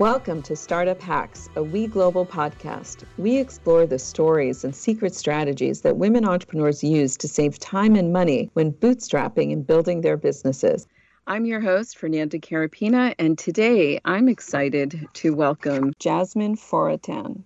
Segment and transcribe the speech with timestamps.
[0.00, 3.04] Welcome to Startup Hacks, a We Global podcast.
[3.16, 8.12] We explore the stories and secret strategies that women entrepreneurs use to save time and
[8.12, 10.88] money when bootstrapping and building their businesses.
[11.28, 17.44] I'm your host, Fernanda Carapina, and today I'm excited to welcome Jasmine Foratan.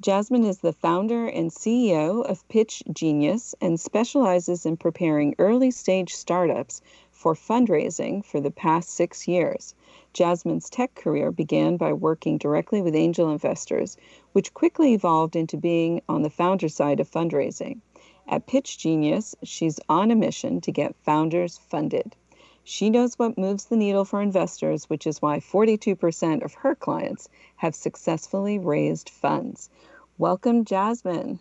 [0.00, 6.14] Jasmine is the founder and CEO of Pitch Genius and specializes in preparing early stage
[6.14, 6.80] startups
[7.20, 9.74] for fundraising for the past six years.
[10.14, 13.98] Jasmine's tech career began by working directly with angel investors,
[14.32, 17.78] which quickly evolved into being on the founder side of fundraising.
[18.26, 22.16] At Pitch Genius, she's on a mission to get founders funded.
[22.64, 27.28] She knows what moves the needle for investors, which is why 42% of her clients
[27.56, 29.68] have successfully raised funds.
[30.16, 31.38] Welcome, Jasmine.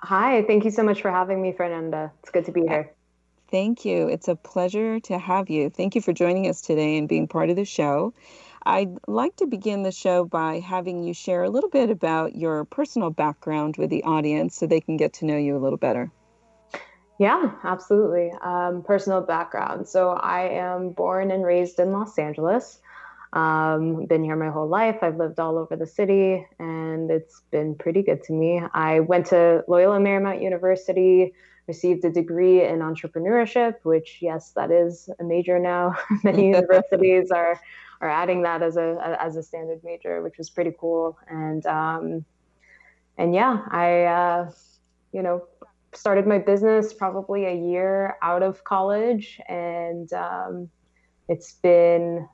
[0.00, 2.12] Hi, thank you so much for having me, Fernanda.
[2.20, 2.92] It's good to be here.
[3.50, 4.08] Thank you.
[4.08, 5.70] It's a pleasure to have you.
[5.70, 8.12] Thank you for joining us today and being part of the show.
[8.64, 12.64] I'd like to begin the show by having you share a little bit about your
[12.64, 16.10] personal background with the audience so they can get to know you a little better.
[17.18, 18.32] Yeah, absolutely.
[18.42, 19.88] Um, personal background.
[19.88, 22.80] So I am born and raised in Los Angeles.
[23.32, 24.98] Um, been here my whole life.
[25.02, 28.62] I've lived all over the city, and it's been pretty good to me.
[28.74, 31.32] I went to Loyola Marymount University,
[31.68, 35.94] received a degree in entrepreneurship, which yes, that is a major now.
[36.24, 37.60] Many universities are
[38.00, 41.18] are adding that as a as a standard major, which was pretty cool.
[41.28, 42.24] And um,
[43.18, 44.50] and yeah, I uh,
[45.12, 45.46] you know
[45.94, 50.68] started my business probably a year out of college, and um,
[51.28, 52.28] it's been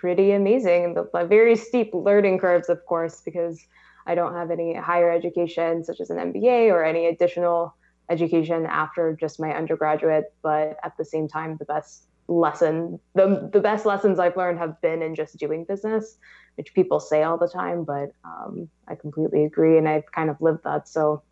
[0.00, 0.94] pretty amazing.
[0.94, 3.60] The very steep learning curves, of course, because
[4.06, 7.74] I don't have any higher education such as an MBA or any additional
[8.08, 13.60] education after just my undergraduate, but at the same time, the best lesson, the, the
[13.60, 16.16] best lessons I've learned have been in just doing business,
[16.56, 19.78] which people say all the time, but um, I completely agree.
[19.78, 20.88] And I've kind of lived that.
[20.88, 21.22] So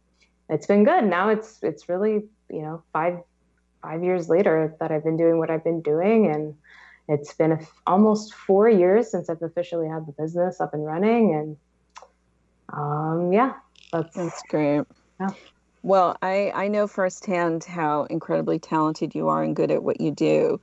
[0.48, 1.04] it's been good.
[1.04, 3.19] Now it's, it's really, you know, five,
[3.82, 6.31] five years later that I've been doing what I've been doing.
[6.31, 6.54] And
[7.09, 11.34] it's been a, almost four years since I've officially had the business up and running.
[11.34, 11.56] And
[12.72, 13.54] um, yeah,
[13.93, 14.82] that's, that's great.
[15.21, 15.31] Yeah.
[15.84, 20.12] Well, I, I know firsthand how incredibly talented you are and good at what you
[20.12, 20.59] do.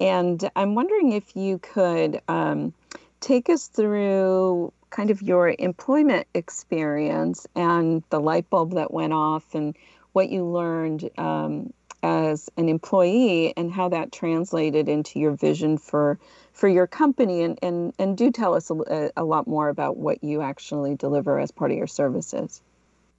[0.00, 2.72] And I'm wondering if you could um,
[3.20, 9.54] take us through kind of your employment experience and the light bulb that went off
[9.54, 9.76] and
[10.12, 16.18] what you learned um, as an employee and how that translated into your vision for
[16.54, 20.24] for your company and and, and do tell us a, a lot more about what
[20.24, 22.62] you actually deliver as part of your services.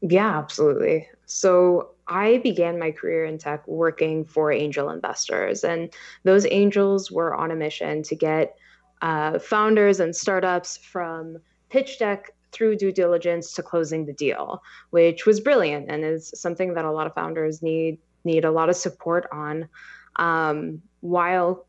[0.03, 1.07] Yeah, absolutely.
[1.25, 5.93] So I began my career in tech working for angel investors, and
[6.23, 8.55] those angels were on a mission to get
[9.01, 11.37] uh, founders and startups from
[11.69, 16.73] pitch deck through due diligence to closing the deal, which was brilliant and is something
[16.73, 19.69] that a lot of founders need need a lot of support on.
[20.17, 21.65] Um, while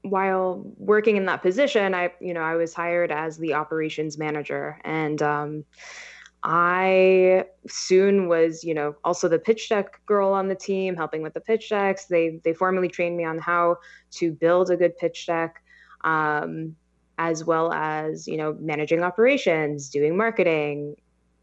[0.00, 4.80] while working in that position, I you know I was hired as the operations manager,
[4.82, 5.64] and um,
[6.48, 11.34] I soon was, you know, also the pitch deck girl on the team, helping with
[11.34, 12.04] the pitch decks.
[12.04, 13.78] They they formally trained me on how
[14.12, 15.60] to build a good pitch deck,
[16.04, 16.76] um,
[17.18, 20.94] as well as you know managing operations, doing marketing.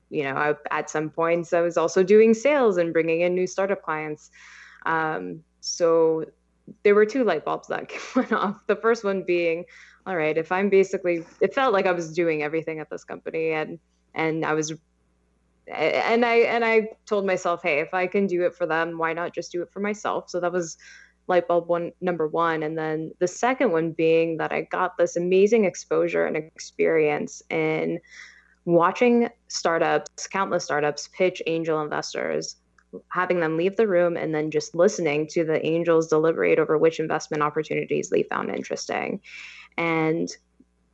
[0.09, 3.45] You know, I, at some points I was also doing sales and bringing in new
[3.45, 4.31] startup clients.
[4.85, 6.23] Um, so
[6.83, 8.55] there were two light bulbs that went off.
[8.67, 9.65] The first one being,
[10.07, 13.51] all right, if I'm basically, it felt like I was doing everything at this company
[13.51, 13.79] and
[14.15, 14.73] and I was
[15.67, 19.13] and I and I told myself, hey, if I can do it for them, why
[19.13, 20.29] not just do it for myself?
[20.29, 20.77] So that was
[21.27, 25.15] light bulb one number one, and then the second one being that I got this
[25.15, 27.99] amazing exposure and experience in
[28.65, 32.57] watching startups, countless startups, pitch angel investors,
[33.09, 36.99] having them leave the room, and then just listening to the angels deliberate over which
[36.99, 39.21] investment opportunities they found interesting,
[39.77, 40.29] and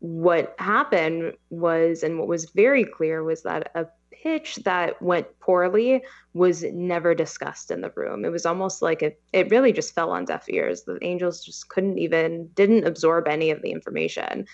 [0.02, 3.86] what happened was, and what was very clear was that a
[4.22, 8.26] pitch that went poorly was never discussed in the room.
[8.26, 10.84] It was almost like it, it really just fell on deaf ears.
[10.84, 14.46] The angels just couldn't even, didn't absorb any of the information.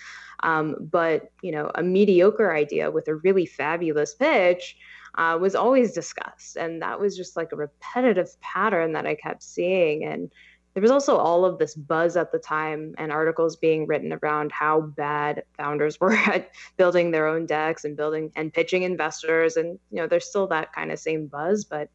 [0.44, 4.78] Um, but, you know, a mediocre idea with a really fabulous pitch
[5.18, 6.58] uh, was always discussed.
[6.58, 10.04] And that was just like a repetitive pattern that I kept seeing.
[10.04, 10.32] And
[10.75, 14.51] there was also all of this buzz at the time and articles being written around
[14.51, 19.80] how bad founders were at building their own decks and building and pitching investors and
[19.89, 21.89] you know there's still that kind of same buzz but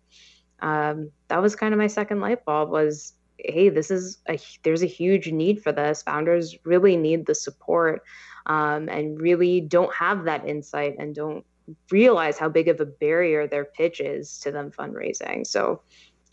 [0.61, 4.83] um, that was kind of my second light bulb was hey, this is a there's
[4.83, 6.03] a huge need for this.
[6.03, 8.03] Founders really need the support
[8.47, 11.45] um, and really don't have that insight and don't
[11.91, 15.47] realize how big of a barrier their pitch is to them fundraising.
[15.47, 15.83] So,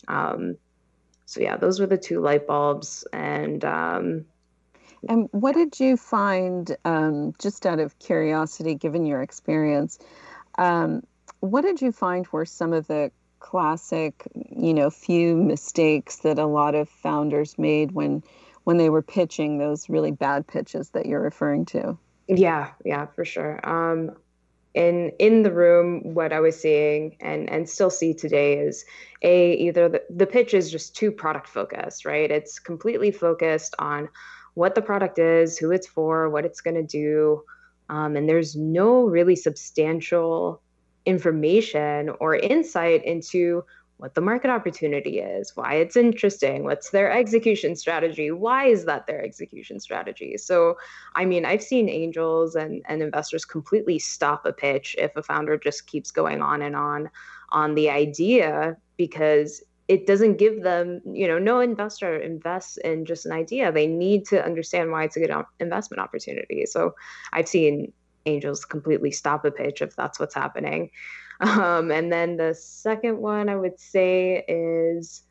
[0.08, 0.58] um,
[1.28, 3.06] so yeah, those were the two light bulbs.
[3.12, 4.26] And um,
[5.08, 10.00] and what did you find, um, just out of curiosity, given your experience?
[10.58, 11.04] Um,
[11.42, 16.48] what did you find were some of the classic, you know, few mistakes that a
[16.48, 18.24] lot of founders made when
[18.64, 21.98] when they were pitching those really bad pitches that you're referring to?
[22.28, 23.60] Yeah, yeah, for sure.
[23.64, 24.16] Um,
[24.78, 28.86] in in the room, what I was seeing and and still see today is
[29.24, 32.30] a either the, the pitch is just too product focused, right?
[32.30, 34.08] It's completely focused on
[34.54, 37.44] what the product is, who it's for, what it's going to do,
[37.90, 40.62] um, and there's no really substantial
[41.06, 43.64] information or insight into
[43.98, 49.08] what the market opportunity is, why it's interesting, what's their execution strategy, why is that
[49.08, 50.38] their execution strategy.
[50.38, 50.78] So,
[51.16, 55.58] I mean, I've seen angels and, and investors completely stop a pitch if a founder
[55.58, 57.10] just keeps going on and on
[57.50, 63.26] on the idea because it doesn't give them, you know, no investor invests in just
[63.26, 63.72] an idea.
[63.72, 66.66] They need to understand why it's a good um, investment opportunity.
[66.66, 66.94] So,
[67.34, 67.94] I've seen
[68.28, 70.92] angels completely stop a pitch if that's what's happening.
[71.40, 75.22] Um, and then the second one I would say is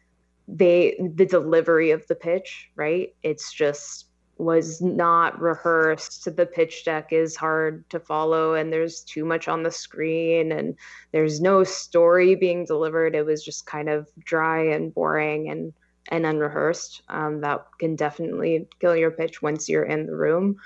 [0.47, 3.13] they the delivery of the pitch, right?
[3.25, 4.07] It's just
[4.39, 6.37] was not rehearsed.
[6.37, 10.77] The pitch deck is hard to follow, and there's too much on the screen, and
[11.13, 13.15] there's no story being delivered.
[13.15, 15.73] It was just kind of dry and boring and
[16.09, 17.03] and unrehearsed.
[17.09, 20.57] Um, that can definitely kill your pitch once you're in the room.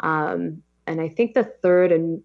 [0.00, 2.22] Um, and I think the third and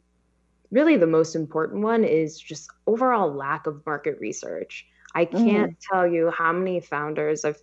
[0.72, 4.86] really the most important one is just overall lack of market research.
[5.16, 5.88] I can't mm.
[5.92, 7.62] tell you how many founders I've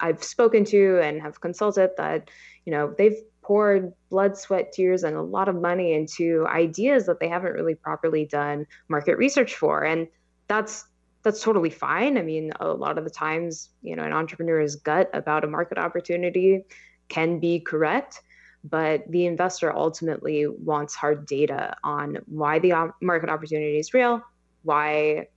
[0.00, 2.30] I've spoken to and have consulted that,
[2.64, 7.20] you know, they've poured blood, sweat, tears, and a lot of money into ideas that
[7.20, 9.84] they haven't really properly done market research for.
[9.84, 10.08] And
[10.48, 10.84] that's
[11.22, 12.18] that's totally fine.
[12.18, 15.78] I mean, a lot of the times, you know, an entrepreneur's gut about a market
[15.78, 16.64] opportunity
[17.08, 18.22] can be correct
[18.64, 24.22] but the investor ultimately wants hard data on why the market opportunity is real,
[24.62, 25.28] why,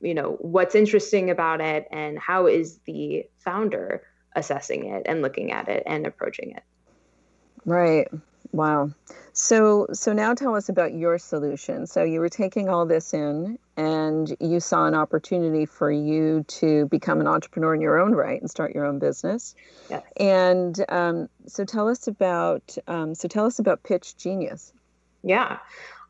[0.00, 4.02] you know, what's interesting about it, and how is the founder
[4.34, 6.62] assessing it and looking at it and approaching it.
[7.66, 8.08] Right.
[8.52, 8.90] Wow.
[9.32, 11.86] So so now tell us about your solution.
[11.86, 16.86] So you were taking all this in and you saw an opportunity for you to
[16.86, 19.54] become an entrepreneur in your own right and start your own business.
[19.90, 20.02] Yes.
[20.16, 24.72] And um, so tell us about um, so tell us about Pitch Genius.
[25.22, 25.58] Yeah.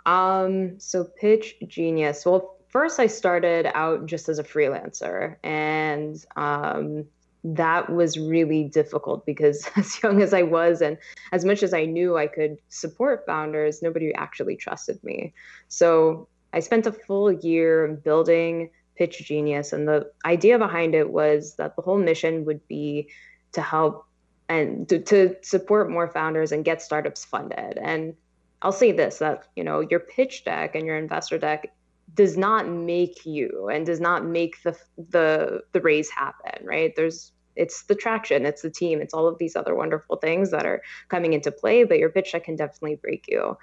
[0.05, 2.25] Um, so Pitch Genius.
[2.25, 7.07] Well, first I started out just as a freelancer and um,
[7.55, 10.99] that was really difficult because as young as I was and
[11.33, 15.33] as much as I knew I could support founders, nobody actually trusted me.
[15.69, 21.57] So I spent a full year building Pitch Genius, and the idea behind it was
[21.57, 23.11] that the whole mission would be
[23.53, 24.07] to help
[24.49, 27.79] and to, to support more founders and get startups funded.
[27.79, 28.15] And
[28.63, 31.73] I'll say this that you know your pitch deck and your investor deck
[32.15, 37.33] does not make you and does not make the the the raise happen right there's
[37.57, 40.83] it's the traction, it's the team, it's all of these other wonderful things that are
[41.09, 43.57] coming into play, but your pitch deck can definitely break you.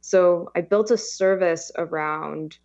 [0.00, 2.58] So I built a service around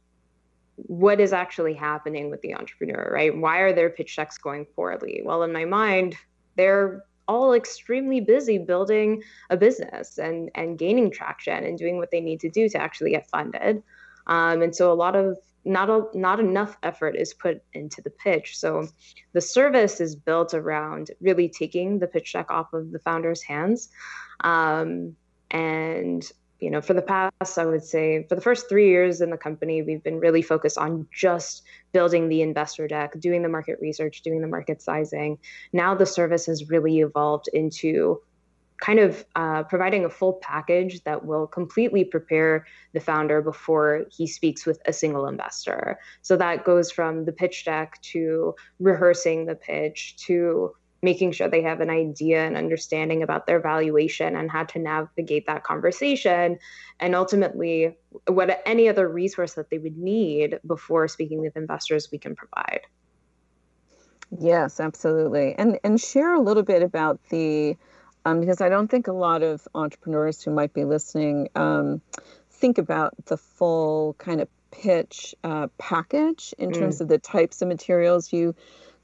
[0.78, 3.36] what is actually happening with the entrepreneur, right?
[3.36, 5.22] Why are their pitch decks going poorly?
[5.24, 6.16] Well, in my mind,
[6.58, 12.22] they're all extremely busy building a business and and gaining traction and doing what they
[12.22, 13.82] need to do to actually get funded.
[14.28, 18.10] Um, and so a lot of not a, not enough effort is put into the
[18.10, 18.58] pitch.
[18.58, 18.88] So
[19.34, 23.90] the service is built around really taking the pitch deck off of the founder's hands.
[24.42, 25.16] Um,
[25.52, 26.24] and
[26.60, 29.38] you know, for the past, I would say, for the first three years in the
[29.38, 34.22] company, we've been really focused on just building the investor deck, doing the market research,
[34.22, 35.38] doing the market sizing.
[35.74, 38.22] Now the service has really evolved into
[38.80, 44.28] kind of uh, providing a full package that will completely prepare the founder before he
[44.28, 45.98] speaks with a single investor.
[46.22, 51.62] So that goes from the pitch deck to rehearsing the pitch to making sure they
[51.62, 56.58] have an idea and understanding about their valuation and how to navigate that conversation.
[57.00, 57.96] And ultimately
[58.28, 62.82] what any other resource that they would need before speaking with investors we can provide.
[64.40, 65.54] Yes absolutely.
[65.56, 67.78] And and share a little bit about the
[68.26, 72.02] um, because I don't think a lot of entrepreneurs who might be listening um,
[72.50, 76.80] think about the full kind of pitch uh, package in mm.
[76.80, 78.56] terms of the types of materials you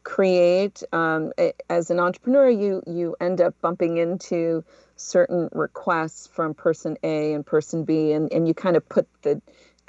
[0.04, 1.32] create um,
[1.70, 4.64] as an entrepreneur you you end up bumping into
[4.96, 9.40] certain requests from person a and person b and, and you kind of put the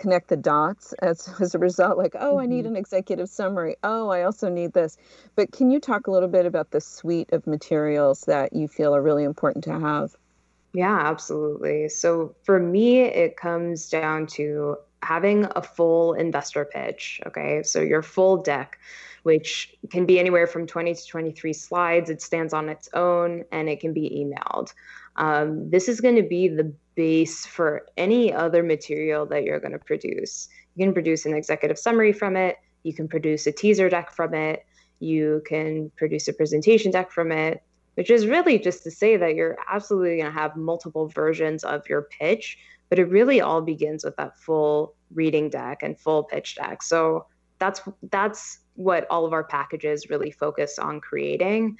[0.02, 2.74] connect the dots as, as a result like oh i need mm-hmm.
[2.74, 4.98] an executive summary oh i also need this
[5.36, 8.94] but can you talk a little bit about the suite of materials that you feel
[8.94, 10.16] are really important to have
[10.74, 17.62] yeah absolutely so for me it comes down to having a full investor pitch okay
[17.62, 18.78] so your full deck
[19.22, 22.10] which can be anywhere from 20 to 23 slides.
[22.10, 24.72] It stands on its own and it can be emailed.
[25.16, 29.72] Um, this is going to be the base for any other material that you're going
[29.72, 30.48] to produce.
[30.74, 34.34] You can produce an executive summary from it, you can produce a teaser deck from
[34.34, 34.64] it,
[35.00, 37.62] you can produce a presentation deck from it,
[37.94, 41.88] which is really just to say that you're absolutely going to have multiple versions of
[41.88, 42.58] your pitch,
[42.88, 46.82] but it really all begins with that full reading deck and full pitch deck.
[46.82, 47.26] So
[47.58, 47.80] that's
[48.10, 51.76] that's what all of our packages really focus on creating.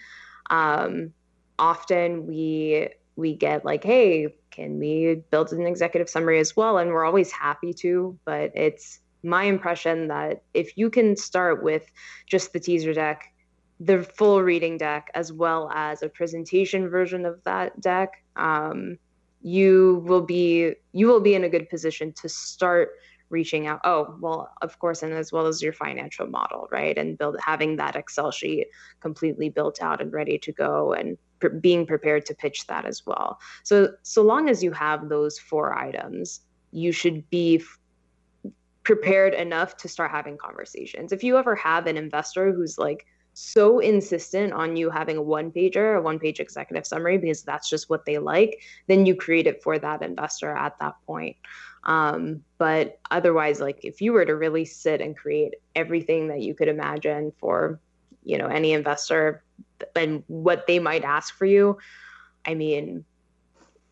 [0.51, 1.13] Um,
[1.59, 6.79] often we we get like, hey, can we build an executive summary as well?
[6.79, 11.85] And we're always happy to, but it's my impression that if you can start with
[12.27, 13.33] just the teaser deck,
[13.81, 18.99] the full reading deck, as well as a presentation version of that deck, um,
[19.43, 22.91] you will be you will be in a good position to start
[23.29, 27.19] reaching out oh well of course and as well as your financial model right and
[27.19, 28.69] build having that excel sheet
[29.01, 31.17] completely built out and ready to go and
[31.49, 35.77] being prepared to pitch that as well so so long as you have those four
[35.77, 36.41] items
[36.73, 37.63] you should be
[38.83, 43.79] prepared enough to start having conversations if you ever have an investor who's like so
[43.79, 47.89] insistent on you having a one pager, a one page executive summary, because that's just
[47.89, 51.37] what they like, then you create it for that investor at that point.
[51.85, 56.55] Um, but otherwise, like if you were to really sit and create everything that you
[56.55, 57.81] could imagine for,
[58.25, 59.43] you know, any investor
[59.97, 61.79] and what they might ask for you,
[62.45, 63.05] I mean,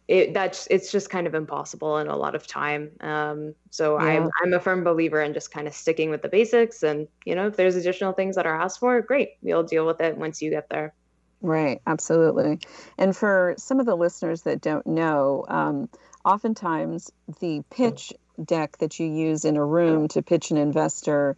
[0.09, 2.90] it that's it's just kind of impossible in a lot of time.
[3.00, 4.06] Um, so yeah.
[4.06, 7.35] I'm I'm a firm believer in just kind of sticking with the basics, and you
[7.35, 10.42] know, if there's additional things that are asked for, great, we'll deal with it once
[10.42, 10.94] you get there.
[11.42, 12.59] Right, absolutely.
[12.99, 15.88] And for some of the listeners that don't know, um,
[16.25, 18.12] oftentimes the pitch
[18.44, 21.37] deck that you use in a room to pitch an investor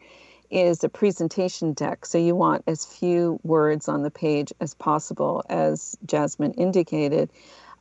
[0.52, 2.04] is a presentation deck.
[2.04, 7.30] So you want as few words on the page as possible, as Jasmine indicated.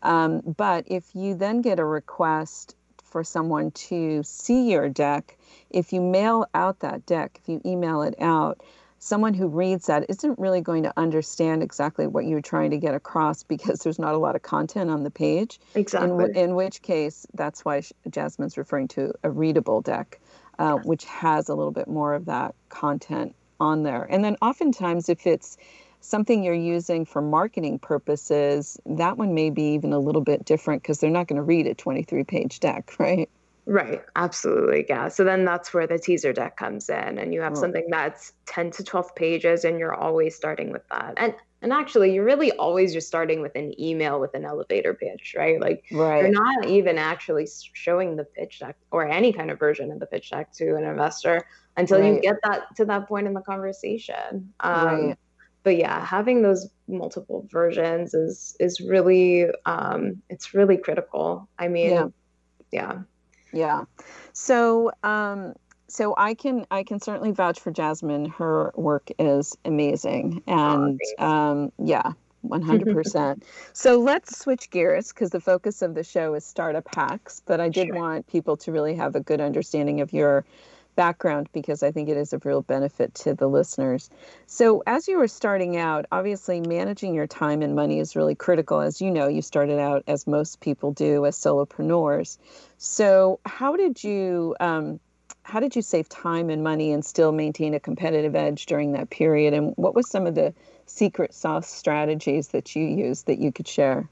[0.02, 5.38] Um, but if you then get a request for someone to see your deck,
[5.70, 8.62] if you mail out that deck, if you email it out,
[9.00, 12.96] someone who reads that isn't really going to understand exactly what you're trying to get
[12.96, 15.60] across because there's not a lot of content on the page.
[15.76, 16.26] Exactly.
[16.26, 20.22] In, in which case, that's why Jasmine's referring to a readable deck,
[20.62, 24.04] uh, which has a little bit more of that content on there.
[24.04, 25.58] And then oftentimes, if it's
[26.02, 30.84] something you're using for marketing purposes, that one may be even a little bit different
[30.84, 33.28] because they're not going to read a 23 page deck, right?
[33.66, 34.86] Right, absolutely.
[34.90, 35.08] Yeah.
[35.08, 37.62] So then that's where the teaser deck comes in and you have oh.
[37.62, 41.14] something that's 10 to 12 pages and you're always starting with that.
[41.18, 45.36] And and actually you're really always just starting with an email with an elevator pitch,
[45.38, 45.62] right?
[45.62, 46.22] Like right.
[46.22, 50.08] you're not even actually showing the pitch deck or any kind of version of the
[50.08, 51.46] pitch deck to an investor
[51.78, 52.16] until right.
[52.16, 54.52] you get that to that point in the conversation.
[54.62, 55.18] Um, right.
[55.64, 61.48] But yeah, having those multiple versions is is really um, it's really critical.
[61.60, 62.08] I mean, yeah.
[62.72, 63.02] yeah
[63.54, 63.84] yeah.
[64.34, 65.54] So, um,
[65.88, 68.26] so I can I can certainly vouch for Jasmine.
[68.26, 73.44] Her work is amazing, and oh, um, yeah, one hundred percent.
[73.74, 77.42] So let's switch gears because the focus of the show is startup hacks.
[77.46, 77.96] But I did sure.
[77.96, 80.46] want people to really have a good understanding of your
[80.96, 84.10] background because I think it is of real benefit to the listeners.
[84.48, 88.80] So, as you were starting out, obviously managing your time and money is really critical.
[88.80, 92.38] As you know, you started out, as most people do, as solopreneurs.
[92.78, 94.56] So, how did you?
[94.60, 95.00] Um,
[95.44, 99.10] how did you save time and money and still maintain a competitive edge during that
[99.10, 99.54] period?
[99.54, 100.54] And what was some of the
[100.86, 104.08] secret sauce strategies that you used that you could share?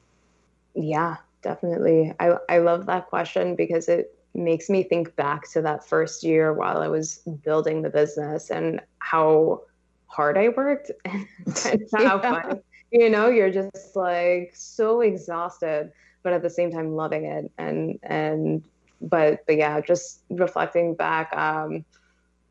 [0.73, 2.13] Yeah, definitely.
[2.19, 6.53] I, I love that question because it makes me think back to that first year
[6.53, 9.61] while I was building the business and how
[10.07, 11.27] hard I worked and
[11.93, 12.41] how yeah.
[12.41, 12.61] fun.
[12.91, 15.91] You know, you're just like so exhausted,
[16.23, 17.51] but at the same time loving it.
[17.57, 18.63] And and
[19.01, 21.85] but but yeah, just reflecting back, um,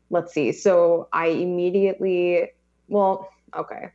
[0.09, 0.51] let's see.
[0.53, 2.51] So I immediately
[2.87, 3.91] well, okay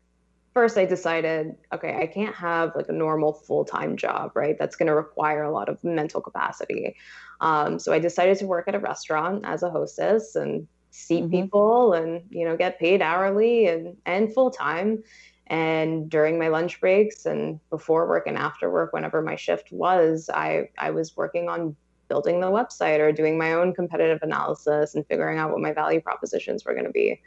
[0.55, 4.57] first I decided, okay, I can't have like a normal full time job, right?
[4.59, 6.97] That's going to require a lot of mental capacity.
[7.41, 11.43] Um, so I decided to work at a restaurant as a hostess and seat mm-hmm.
[11.43, 15.03] people and you know get paid hourly and and full time
[15.49, 20.31] and during my lunch breaks and before work and after work whenever my shift was
[20.33, 21.75] i i was working on
[22.09, 26.01] building the website or doing my own competitive analysis and figuring out what my value
[26.01, 27.21] propositions were going to be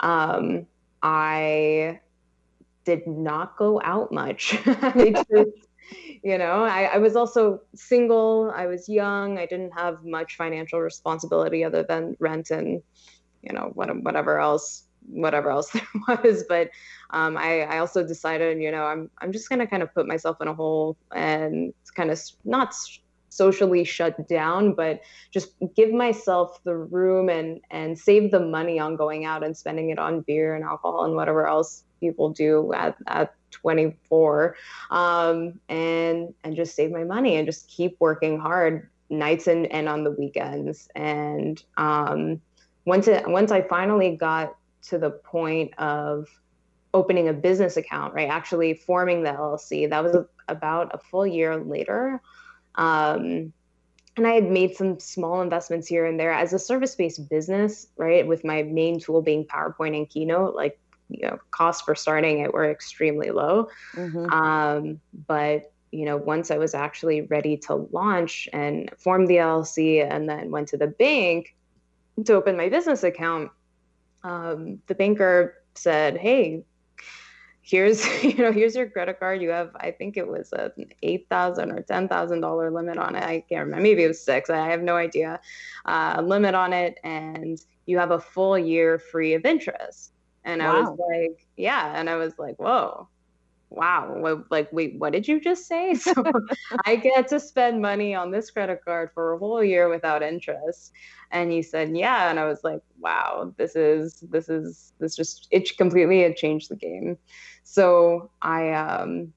[0.00, 0.64] um,
[1.02, 2.00] i
[2.84, 4.56] did not go out much.
[4.64, 5.30] Just,
[6.22, 10.80] you know I, I was also single i was young i didn't have much financial
[10.80, 12.82] responsibility other than rent and
[13.42, 16.44] you know what, whatever else whatever else there was.
[16.48, 16.70] But
[17.10, 20.06] um, I, I also decided you know i'm, I'm just going to kind of put
[20.06, 22.74] myself in a hole and kind of not
[23.34, 25.00] socially shut down but
[25.30, 29.90] just give myself the room and and save the money on going out and spending
[29.90, 34.56] it on beer and alcohol and whatever else people do at, at 24
[34.90, 39.88] um, and and just save my money and just keep working hard nights and, and
[39.88, 42.40] on the weekends and um,
[42.84, 44.56] once it once I finally got
[44.88, 46.28] to the point of
[46.92, 48.28] opening a business account, right?
[48.28, 49.90] Actually forming the LLC.
[49.90, 50.16] That was
[50.48, 52.20] about a full year later.
[52.74, 53.52] Um,
[54.16, 58.26] and I had made some small investments here and there as a service-based business, right?
[58.26, 60.78] With my main tool being PowerPoint and Keynote, like
[61.08, 63.68] you know, costs for starting it were extremely low.
[63.94, 64.30] Mm-hmm.
[64.32, 70.08] Um, but you know, once I was actually ready to launch and form the LLC,
[70.08, 71.54] and then went to the bank
[72.24, 73.50] to open my business account,
[74.22, 76.64] um, the banker said, "Hey,
[77.64, 79.42] here's you know here's your credit card.
[79.42, 83.16] You have I think it was an eight thousand or ten thousand dollar limit on
[83.16, 83.24] it.
[83.24, 83.82] I can't remember.
[83.82, 84.50] Maybe it was six.
[84.50, 85.40] I have no idea.
[85.84, 90.12] Uh, limit on it, and you have a full year free of interest."
[90.44, 90.76] And wow.
[90.76, 93.08] I was like, "Yeah," and I was like, "Whoa."
[93.74, 95.94] Wow, like, wait, what did you just say?
[96.04, 96.14] So
[96.84, 100.92] I get to spend money on this credit card for a whole year without interest.
[101.30, 102.30] And he said, yeah.
[102.30, 106.70] And I was like, wow, this is, this is, this just, it completely had changed
[106.70, 107.18] the game.
[107.64, 109.32] So I, um,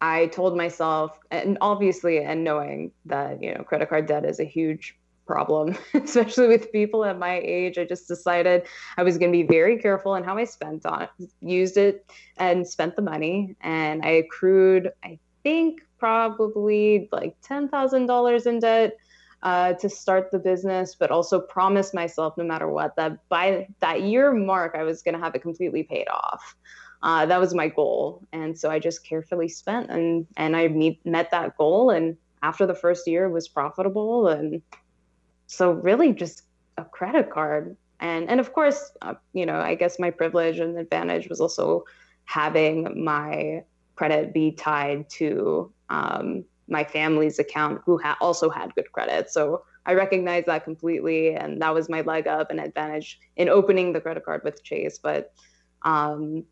[0.00, 4.44] I told myself, and obviously, and knowing that, you know, credit card debt is a
[4.44, 7.78] huge problem, especially with people at my age.
[7.78, 8.64] I just decided
[8.96, 11.08] I was going to be very careful in how I spent on
[11.40, 13.56] used it, and spent the money.
[13.60, 18.96] And I accrued, I think, probably like $10,000 in debt.
[19.44, 24.02] Uh, to start the business, but also promised myself, no matter what, that by that
[24.02, 26.54] year mark, I was going to have it completely paid off.
[27.02, 31.04] Uh, that was my goal, and so I just carefully spent, and and I meet,
[31.04, 31.90] met that goal.
[31.90, 34.62] And after the first year, was profitable, and
[35.52, 36.42] so really just
[36.78, 37.76] a credit card.
[38.00, 41.84] And and of course uh, you know i guess my privilege and advantage was also
[42.24, 43.62] having my
[43.94, 49.30] credit be tied to um, my family's account who ha- also had good credit.
[49.30, 53.92] So i recognize that completely and that was my leg up and advantage in opening
[53.92, 54.98] the credit card with chase.
[54.98, 55.32] But
[55.82, 56.44] um,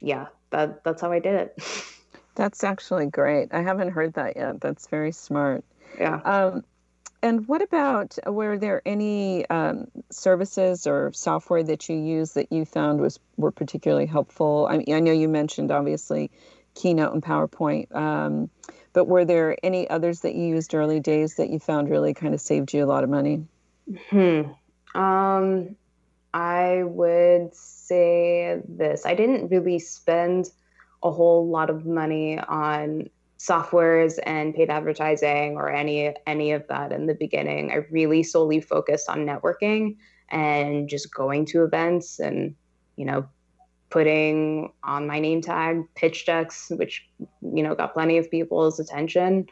[0.00, 1.50] yeah that that's how i did it.
[2.38, 3.48] That's actually great.
[3.52, 4.60] I haven't heard that yet.
[4.60, 5.64] That's very smart.
[5.98, 6.20] Yeah.
[6.24, 6.62] Um,
[7.22, 12.52] and what about uh, were there any um, services or software that you used that
[12.52, 14.68] you found was were particularly helpful?
[14.70, 16.30] I mean, I know you mentioned obviously
[16.74, 18.50] Keynote and PowerPoint, um,
[18.92, 22.34] but were there any others that you used early days that you found really kind
[22.34, 23.44] of saved you a lot of money?
[24.10, 24.42] Hmm.
[24.94, 25.76] Um,
[26.32, 30.50] I would say this: I didn't really spend
[31.02, 36.92] a whole lot of money on softwares and paid advertising or any any of that
[36.92, 37.70] in the beginning.
[37.70, 39.96] I really solely focused on networking
[40.30, 42.54] and just going to events and
[42.96, 43.28] you know
[43.90, 47.08] putting on my name tag pitch decks which
[47.40, 49.46] you know got plenty of people's attention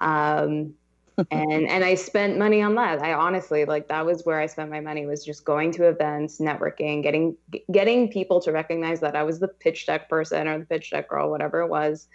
[0.00, 0.74] um,
[1.30, 3.02] and and I spent money on that.
[3.02, 6.38] I honestly like that was where I spent my money was just going to events,
[6.38, 7.36] networking, getting
[7.70, 11.08] getting people to recognize that I was the pitch deck person or the pitch deck
[11.08, 12.08] girl, whatever it was,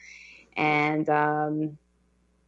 [0.55, 1.77] and um,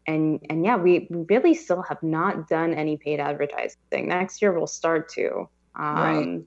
[0.05, 3.77] and and yeah, we really still have not done any paid advertising.
[3.91, 5.49] Next year we'll start to.
[5.75, 6.41] Um, right.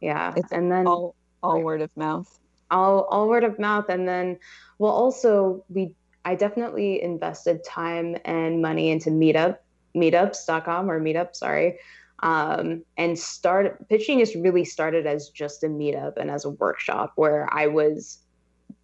[0.00, 2.38] Yeah, it's and then all word of mouth.
[2.70, 4.38] All all word of mouth, and then
[4.78, 9.58] well, also we I definitely invested time and money into Meetup
[9.94, 11.78] meetups.com or meetup sorry
[12.20, 17.12] um, and start pitching just really started as just a meetup and as a workshop
[17.16, 18.18] where i was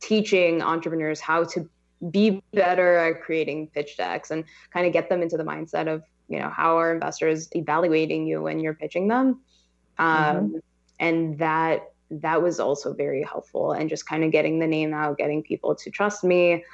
[0.01, 1.69] teaching entrepreneurs how to
[2.11, 6.03] be better at creating pitch decks and kind of get them into the mindset of
[6.29, 9.41] you know how are investors evaluating you when you're pitching them
[9.99, 10.57] um, mm-hmm.
[11.01, 15.19] and that that was also very helpful and just kind of getting the name out
[15.19, 16.65] getting people to trust me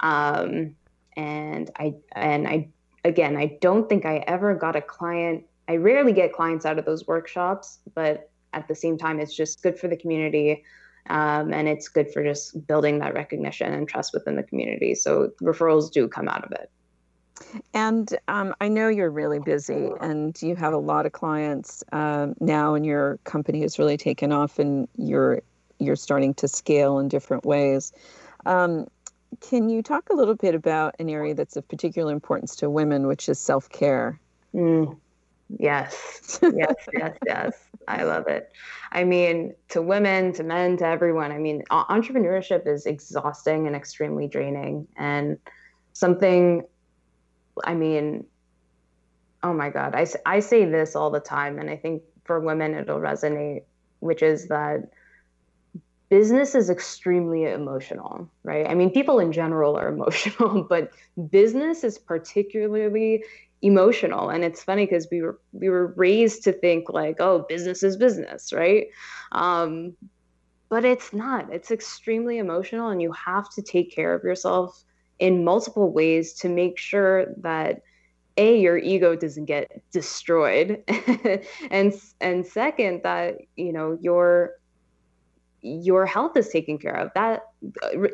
[0.00, 0.74] um,
[1.16, 2.68] and i and i
[3.04, 6.84] again i don't think i ever got a client I rarely get clients out of
[6.84, 10.64] those workshops, but at the same time, it's just good for the community.
[11.10, 14.94] Um, and it's good for just building that recognition and trust within the community.
[14.94, 16.70] So referrals do come out of it.
[17.74, 22.34] And um, I know you're really busy and you have a lot of clients um,
[22.38, 25.40] now, and your company has really taken off, and you're
[25.78, 27.92] you're starting to scale in different ways.
[28.44, 28.86] Um,
[29.40, 33.06] can you talk a little bit about an area that's of particular importance to women,
[33.06, 34.20] which is self care?
[34.54, 34.98] Mm,
[35.58, 37.52] yes, yes, yes, yes.
[37.88, 38.52] I love it.
[38.92, 41.32] I mean, to women, to men, to everyone.
[41.32, 45.38] I mean, entrepreneurship is exhausting and extremely draining, and
[45.92, 46.62] something.
[47.64, 48.24] I mean,
[49.42, 52.74] oh my God, I I say this all the time, and I think for women
[52.74, 53.64] it'll resonate,
[54.00, 54.90] which is that
[56.10, 58.68] business is extremely emotional, right?
[58.68, 60.90] I mean, people in general are emotional, but
[61.30, 63.24] business is particularly
[63.62, 64.30] emotional.
[64.30, 67.96] And it's funny because we were we were raised to think like, oh, business is
[67.96, 68.86] business, right?
[69.32, 69.96] Um,
[70.68, 71.52] but it's not.
[71.52, 74.84] It's extremely emotional, and you have to take care of yourself
[75.18, 77.82] in multiple ways to make sure that
[78.36, 80.82] a your ego doesn't get destroyed
[81.70, 84.54] and and second that you know your
[85.62, 87.10] your health is taken care of.
[87.14, 87.42] That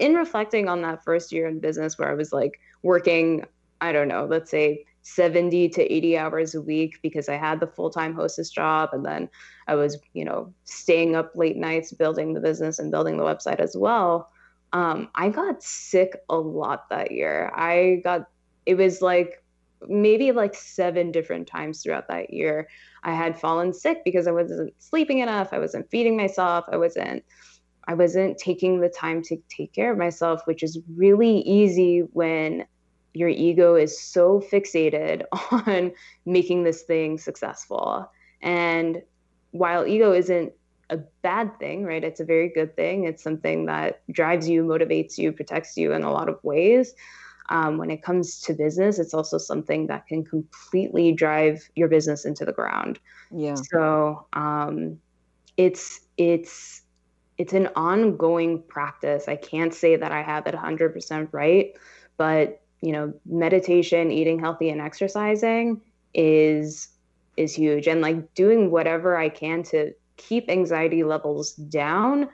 [0.00, 3.44] in reflecting on that first year in business where I was like working,
[3.80, 7.66] I don't know, let's say 70 to 80 hours a week because I had the
[7.68, 9.28] full-time hostess job and then
[9.68, 13.60] I was, you know, staying up late nights building the business and building the website
[13.60, 14.30] as well.
[14.72, 17.52] Um, I got sick a lot that year.
[17.54, 18.26] I got
[18.66, 19.44] it was like
[19.86, 22.66] maybe like seven different times throughout that year
[23.04, 27.22] i had fallen sick because i wasn't sleeping enough i wasn't feeding myself i wasn't
[27.86, 32.64] i wasn't taking the time to take care of myself which is really easy when
[33.16, 35.92] your ego is so fixated on
[36.24, 38.10] making this thing successful
[38.42, 39.02] and
[39.52, 40.52] while ego isn't
[40.90, 45.18] a bad thing right it's a very good thing it's something that drives you motivates
[45.18, 46.94] you protects you in a lot of ways
[47.48, 52.24] um, when it comes to business, it's also something that can completely drive your business
[52.24, 52.98] into the ground.
[53.30, 53.54] Yeah.
[53.54, 54.98] So um,
[55.56, 56.82] it's it's
[57.38, 59.28] it's an ongoing practice.
[59.28, 61.74] I can't say that I have it 100% right,
[62.16, 65.80] but you know, meditation, eating healthy, and exercising
[66.14, 66.86] is
[67.36, 72.28] is huge, and like doing whatever I can to keep anxiety levels down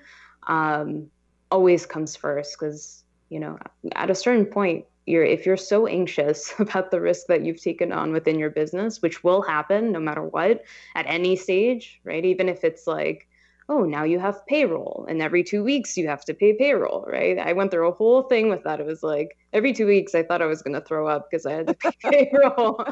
[0.46, 1.06] um,
[1.50, 3.58] always comes first because you know
[3.96, 7.90] at a certain point you're if you're so anxious about the risk that you've taken
[7.90, 12.26] on within your business which will happen no matter what at any stage right?
[12.26, 13.26] Even if it's like
[13.72, 17.38] oh now you have payroll and every two weeks you have to pay payroll right
[17.38, 20.22] i went through a whole thing with that it was like every two weeks i
[20.22, 21.92] thought i was going to throw up because i had to pay
[22.30, 22.84] payroll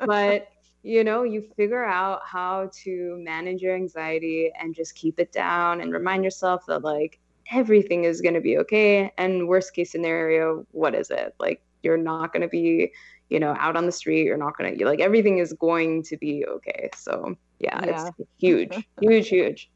[0.00, 0.48] but
[0.82, 5.80] you know you figure out how to manage your anxiety and just keep it down
[5.80, 7.18] and remind yourself that like
[7.52, 9.12] everything is going to be okay.
[9.18, 11.34] And worst case scenario, what is it?
[11.38, 12.92] Like you're not going to be,
[13.28, 14.24] you know, out on the street.
[14.24, 16.90] You're not going to like everything is going to be okay.
[16.96, 18.08] So yeah, yeah.
[18.18, 19.70] it's huge, huge, huge.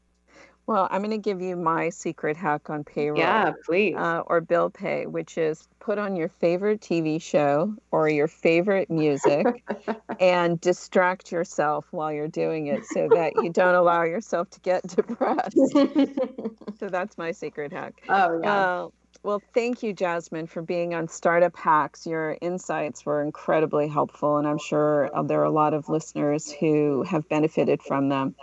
[0.67, 3.19] Well, I'm going to give you my secret hack on payroll.
[3.19, 3.95] Yeah, please.
[3.95, 8.89] Uh, or bill pay, which is put on your favorite TV show or your favorite
[8.89, 9.63] music
[10.19, 14.85] and distract yourself while you're doing it so that you don't allow yourself to get
[14.87, 15.57] depressed.
[16.79, 18.01] so that's my secret hack.
[18.07, 18.59] Oh, yeah.
[18.59, 18.87] Uh,
[19.23, 22.07] well, thank you, Jasmine, for being on Startup Hacks.
[22.07, 26.51] Your insights were incredibly helpful, and I'm sure uh, there are a lot of listeners
[26.51, 28.35] who have benefited from them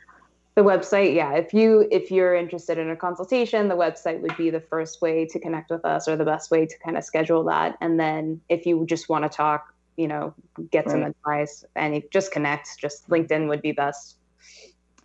[0.54, 1.34] The website yeah.
[1.34, 5.26] If you if you're interested in a consultation the website would be the first way
[5.26, 7.76] to connect with us or the best way to kind of schedule that.
[7.82, 10.34] And then if you just want to talk you know
[10.70, 10.92] get right.
[10.92, 14.16] some advice and just connect just linkedin would be best.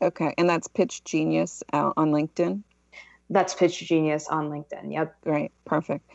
[0.02, 2.64] Okay and that's pitch genius on linkedin?
[3.30, 5.18] That's pitch genius on linkedin yep.
[5.26, 6.10] Right perfect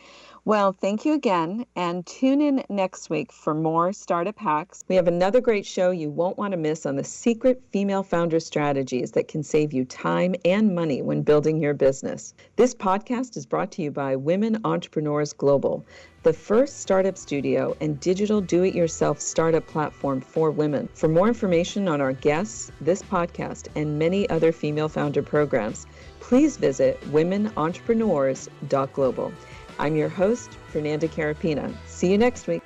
[0.47, 4.85] Well, thank you again, and tune in next week for more startup hacks.
[4.87, 8.39] We have another great show you won't want to miss on the secret female founder
[8.39, 12.33] strategies that can save you time and money when building your business.
[12.55, 15.85] This podcast is brought to you by Women Entrepreneurs Global,
[16.23, 20.87] the first startup studio and digital do it yourself startup platform for women.
[20.93, 25.85] For more information on our guests, this podcast, and many other female founder programs,
[26.21, 29.33] please visit womenentrepreneurs.global.
[29.79, 31.73] I'm your host, Fernanda Carapina.
[31.85, 32.63] See you next week.